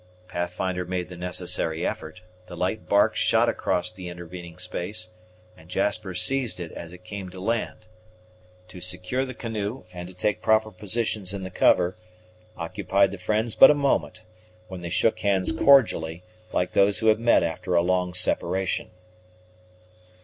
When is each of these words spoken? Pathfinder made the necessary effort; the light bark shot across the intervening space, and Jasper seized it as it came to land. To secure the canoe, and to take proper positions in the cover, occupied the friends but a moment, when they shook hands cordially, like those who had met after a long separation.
Pathfinder 0.27 0.83
made 0.83 1.09
the 1.09 1.15
necessary 1.15 1.85
effort; 1.85 2.23
the 2.47 2.57
light 2.57 2.89
bark 2.89 3.15
shot 3.15 3.47
across 3.47 3.91
the 3.93 4.09
intervening 4.09 4.57
space, 4.57 5.09
and 5.55 5.69
Jasper 5.69 6.15
seized 6.15 6.59
it 6.59 6.71
as 6.71 6.91
it 6.91 7.03
came 7.03 7.29
to 7.29 7.39
land. 7.39 7.85
To 8.69 8.81
secure 8.81 9.25
the 9.25 9.35
canoe, 9.35 9.83
and 9.93 10.07
to 10.07 10.15
take 10.15 10.41
proper 10.41 10.71
positions 10.71 11.35
in 11.35 11.43
the 11.43 11.51
cover, 11.51 11.97
occupied 12.57 13.11
the 13.11 13.19
friends 13.19 13.53
but 13.53 13.69
a 13.69 13.75
moment, 13.75 14.23
when 14.69 14.81
they 14.81 14.89
shook 14.89 15.19
hands 15.19 15.51
cordially, 15.51 16.23
like 16.51 16.71
those 16.71 16.97
who 16.97 17.05
had 17.05 17.19
met 17.19 17.43
after 17.43 17.75
a 17.75 17.83
long 17.83 18.15
separation. 18.15 18.89